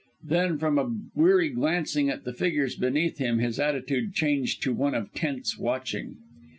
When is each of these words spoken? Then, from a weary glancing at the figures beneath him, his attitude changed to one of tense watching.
Then, 0.23 0.57
from 0.57 0.79
a 0.79 0.91
weary 1.13 1.49
glancing 1.49 2.09
at 2.09 2.23
the 2.23 2.33
figures 2.33 2.75
beneath 2.75 3.19
him, 3.19 3.37
his 3.37 3.59
attitude 3.59 4.15
changed 4.15 4.63
to 4.63 4.73
one 4.73 4.95
of 4.95 5.13
tense 5.13 5.59
watching. 5.59 6.15